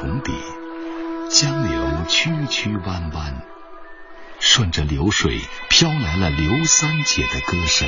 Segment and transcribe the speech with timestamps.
[0.00, 0.34] 峰蜿蜒重叠，
[1.28, 3.42] 江流曲曲弯弯，
[4.38, 5.38] 顺着流水
[5.68, 7.86] 飘来了刘三姐的歌声。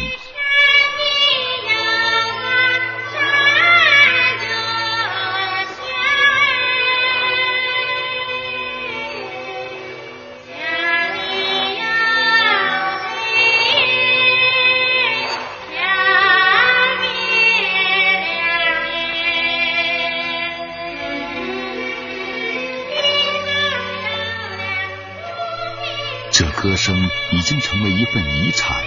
[26.32, 26.96] 这歌声
[27.31, 28.82] 已经成为一份遗产，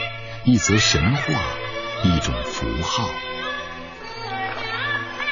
[0.45, 1.23] 一则神话，
[2.03, 3.07] 一种符号。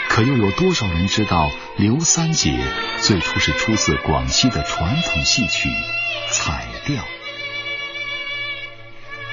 [0.10, 5.70] 可又有多少人知道，刘三姐最初是出自广西的传统戏曲
[6.30, 7.04] 彩调？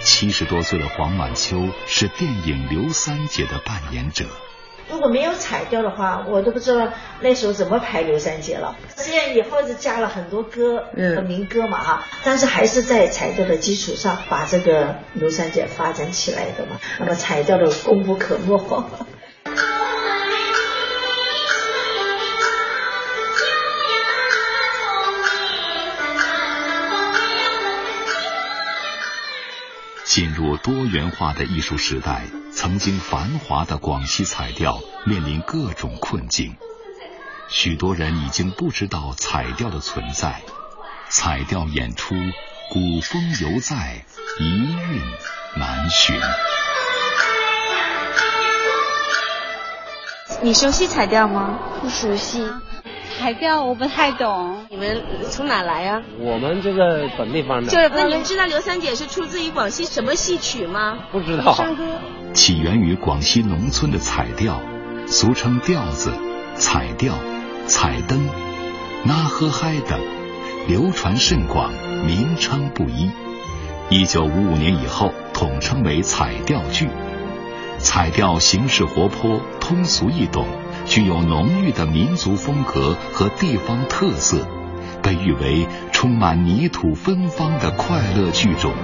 [0.00, 4.26] 七十多岁的黄婉秋是电影《刘三姐》的扮演者。
[4.90, 6.88] 如果没有踩掉的话，我都不知道
[7.20, 8.76] 那时候怎么排刘三姐了。
[8.96, 10.84] 虽然以后是加了很多歌
[11.16, 16.78] 和民歌嘛哈，但是还是在彩调的基础上把这个刘三姐发展起来的嘛。
[16.98, 18.60] 那么彩调的功不可没。
[30.10, 32.24] 进入多元化的艺术时代。
[32.52, 36.56] 曾经繁华的广西彩调面临各种困境，
[37.48, 40.42] 许多人已经不知道彩调的存在。
[41.10, 42.16] 彩调演出，
[42.70, 44.04] 古风犹在，
[44.40, 45.00] 遗韵
[45.54, 46.20] 难寻。
[50.42, 51.56] 你熟悉彩调吗？
[51.80, 52.50] 不熟悉。
[53.20, 56.02] 彩调我不太懂，你们从哪来啊？
[56.18, 57.70] 我们这个本地方的。
[57.70, 60.96] 就是那你们知道刘三姐是出自于广西什么戏曲吗？
[61.12, 61.52] 不知道。
[61.52, 61.84] 山歌。
[62.32, 64.58] 起源于广西农村的彩调，
[65.06, 66.14] 俗称调子、
[66.54, 67.12] 彩调、
[67.66, 68.26] 彩灯、
[69.06, 70.00] 拉呵嗨等，
[70.66, 71.70] 流传甚广，
[72.06, 73.10] 名称不一。
[73.90, 76.88] 一九五五年以后，统称为彩调剧。
[77.76, 80.46] 彩调形式活泼，通俗易懂。
[80.90, 84.44] 具有浓郁的民族风格和地方特色，
[85.00, 88.74] 被誉为充满泥土芬芳的快乐剧种。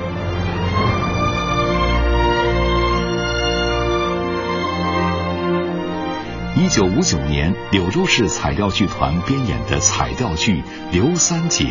[6.54, 10.62] 一九五九年，柳州市彩调剧团编演的彩调剧
[10.92, 11.64] 《刘三姐》，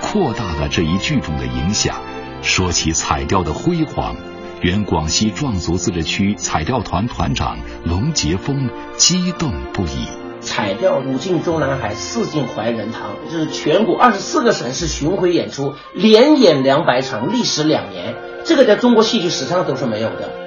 [0.00, 1.96] 扩大了这一剧种的影响。
[2.42, 4.14] 说起彩调的辉煌。
[4.62, 10.06] 原广西壮族自治区彩调团团长龙杰峰激动不已。
[10.40, 20.39] 彩调五进中南海，四进怀仁堂，就是全国二十四个省市巡回演出，连演两百场，历时两年，这个在中国戏剧史上都是没有的。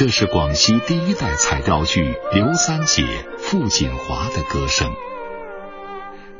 [0.00, 3.02] 这是广西第一代彩调剧《刘三姐》
[3.36, 4.90] 傅锦华的歌声。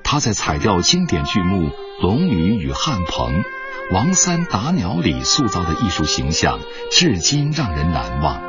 [0.02, 1.68] 她在彩调经典剧目
[2.00, 3.34] 《龙女与汉鹏》
[3.92, 6.58] 《王三打鸟》里塑造的艺术形象，
[6.90, 8.40] 至今让人难忘。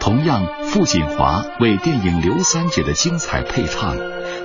[0.00, 3.96] 同样，傅锦华为电影《刘三姐》的精彩配唱，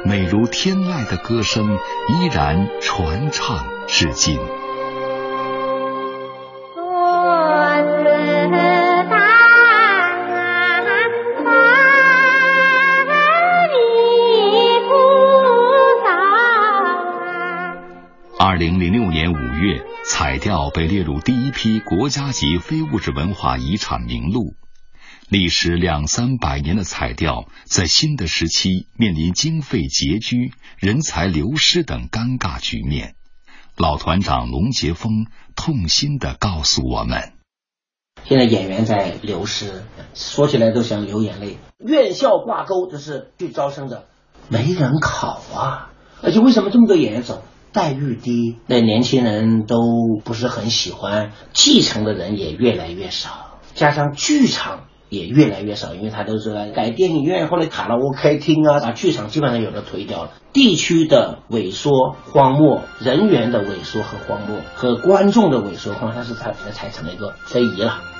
[0.05, 1.79] 美如天籁的歌声
[2.09, 4.39] 依然传唱至今。
[20.53, 24.53] 彩调被列入第一批国家级非物质文化遗产名录。
[25.27, 33.15] 历时两三百年的彩调，在新的时期面临经费拮据、人才流失等尴尬局面。
[33.77, 37.33] 老团长龙杰峰痛心的告诉我们
[38.23, 39.83] ：“现在演员在流失，
[40.13, 41.57] 说起来都想流眼泪。
[41.79, 44.05] 院校挂钩就是去招生的，
[44.49, 45.89] 没人考啊！
[46.21, 49.79] 而且为什么这么多演员走？”待遇低，那年轻人都
[50.23, 60.31] 不是很喜欢，继承的人也越来越少，加上剧场也越来越少，因为他都是改电影院或者卡拉 OK 厅啊，把剧场基本上有的推掉了。
[60.53, 68.12] 地区的萎缩荒漠，人员的萎缩和荒漠，和观众的萎缩荒漠，它是才才成了一个非遗了。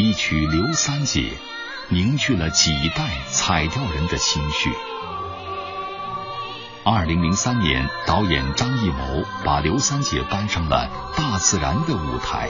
[0.00, 1.22] 一曲《刘三姐》，
[1.88, 4.70] 凝聚了几代彩调人的心绪。
[6.84, 12.48] 二零零三年，导演张艺谋把刘三姐搬上了大自然的舞台，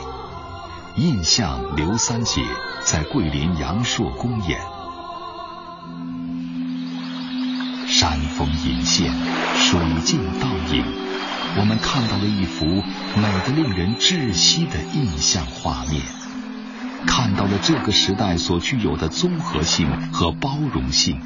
[0.96, 2.42] 印象刘三姐
[2.84, 4.60] 在桂林阳朔公演，
[7.88, 9.10] 山峰隐现，
[9.56, 10.84] 水镜倒影，
[11.56, 12.66] 我们看到了一幅
[13.16, 16.02] 美得令人窒息的印象画面。
[17.06, 21.20] 看到了这个时代所具有的综合性和包容性，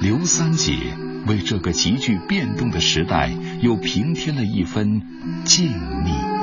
[0.00, 0.94] 刘三姐
[1.26, 3.30] 为这个急剧变动的时代
[3.60, 5.02] 又平添了一分
[5.44, 6.38] 静谧。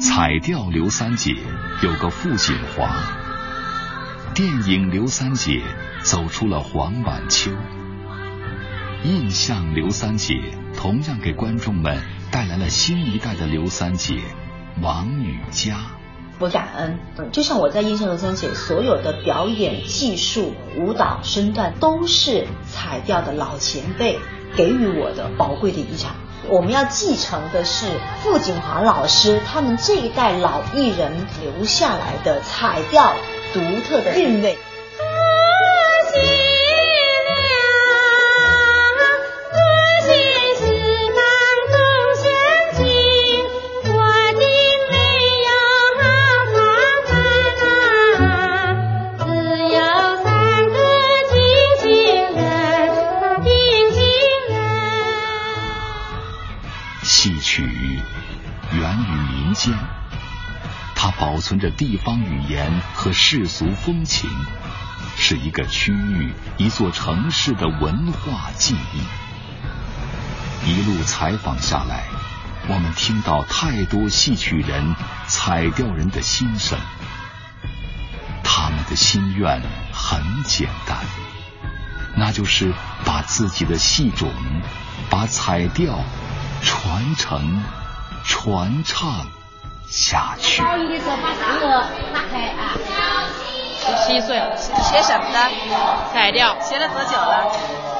[0.00, 1.34] 彩调刘三姐
[1.82, 2.90] 有个傅锦华，
[4.34, 5.62] 电影刘三姐
[6.02, 7.50] 走出了黄晚秋，
[9.04, 10.40] 印象刘三姐
[10.76, 12.19] 同样给观众们。
[12.30, 14.20] 带来了新一代的刘三姐，
[14.80, 15.78] 王雨佳。
[16.38, 16.98] 我感恩，
[17.32, 24.18] 就像我在印象刘三姐所有的表演技术、舞蹈身段，都是彩调的老前辈
[24.56, 26.12] 给予我的宝贵的遗产。
[26.48, 27.86] 我们要继承的是
[28.22, 31.12] 傅锦华老师他们这一代老艺人
[31.42, 33.12] 留下来的彩调
[33.52, 34.56] 独特的韵味。
[61.20, 64.30] 保存着地方语言和世俗风情，
[65.18, 70.70] 是一个区域、一座城市的文化记忆。
[70.70, 72.04] 一路采访下来，
[72.68, 74.96] 我们听到太多戏曲人、
[75.26, 76.78] 彩调人的心声。
[78.42, 79.60] 他们的心愿
[79.92, 80.98] 很简单，
[82.16, 82.72] 那就是
[83.04, 84.32] 把自己的戏种、
[85.10, 86.02] 把彩调
[86.62, 87.62] 传承、
[88.24, 89.26] 传唱。
[89.90, 90.62] 下去。
[93.82, 95.38] 十七岁了，学什么的？
[96.12, 96.54] 彩调。
[96.60, 97.50] 学了多久了？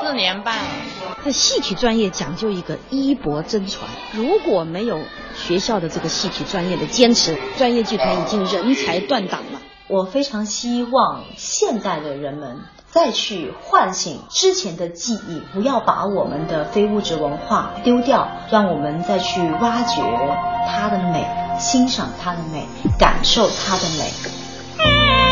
[0.00, 0.54] 四年半。
[1.24, 5.00] 在戏曲专业讲究一个衣钵真传，如果没有
[5.34, 9.60] 学校的这个戏曲专业的坚持，专业剧团已经人才断档了。
[9.88, 20.02] 我非常希望现代的人们再去唤醒之前的记忆，不要把我们的非物质文化丢掉，让我们再去挖掘
[20.68, 21.26] 它的美。
[21.60, 22.66] 欣赏它的美，
[22.98, 25.29] 感受它的美。